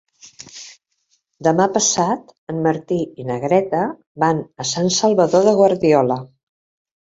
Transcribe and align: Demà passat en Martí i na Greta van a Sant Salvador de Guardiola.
Demà 1.47 1.67
passat 1.75 2.33
en 2.53 2.61
Martí 2.67 2.97
i 3.25 3.27
na 3.27 3.37
Greta 3.43 3.83
van 4.25 4.41
a 4.65 4.69
Sant 4.71 4.91
Salvador 4.97 5.47
de 5.51 5.55
Guardiola. 5.63 6.19